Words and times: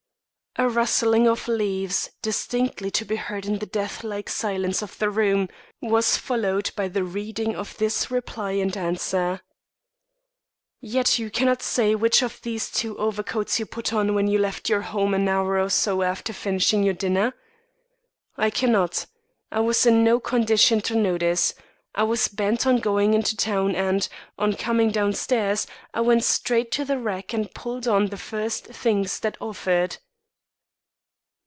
A 0.57 0.67
rustling 0.67 1.29
of 1.29 1.47
leaves, 1.47 2.09
distinctly 2.21 2.91
to 2.91 3.05
be 3.05 3.15
heard 3.15 3.45
in 3.45 3.59
the 3.59 3.65
deathlike 3.65 4.27
silence 4.27 4.81
of 4.81 4.97
the 4.99 5.09
room, 5.09 5.47
was 5.81 6.17
followed 6.17 6.71
by 6.75 6.89
the 6.89 7.05
reading 7.05 7.55
of 7.55 7.77
this 7.77 8.11
reply 8.11 8.51
and 8.51 8.75
answer: 8.75 9.39
"_Yet 10.83 11.17
you 11.19 11.29
cannot 11.31 11.61
say 11.61 11.95
which 11.95 12.21
of 12.21 12.41
these 12.41 12.69
two 12.69 12.97
overcoats 12.97 13.59
you 13.59 13.65
put 13.65 13.93
on 13.93 14.13
when 14.13 14.27
you 14.27 14.39
left 14.39 14.67
your 14.67 14.81
home 14.81 15.13
an 15.13 15.29
hour 15.29 15.57
or 15.57 15.69
so 15.69 16.01
after 16.01 16.33
finishing 16.33 16.83
your 16.83 16.95
dinner?_" 16.95 17.31
"_I 18.37 18.53
cannot. 18.53 19.05
I 19.53 19.61
was 19.61 19.85
in 19.85 20.03
no 20.03 20.19
condition 20.19 20.81
to 20.81 20.95
notice. 20.95 21.53
I 21.95 22.03
was 22.03 22.27
bent 22.27 22.67
on 22.67 22.79
going 22.79 23.13
into 23.13 23.37
town 23.37 23.73
and, 23.73 24.05
on 24.37 24.55
coming 24.57 24.91
downstairs, 24.91 25.65
I 25.93 26.01
went 26.01 26.25
straight 26.25 26.71
to 26.73 26.83
the 26.83 26.99
rack 26.99 27.31
and 27.31 27.53
pulled 27.53 27.87
on 27.87 28.07
the 28.07 28.17
first 28.17 28.65
things 28.65 29.21
that 29.21 29.37
offered. 29.39 29.95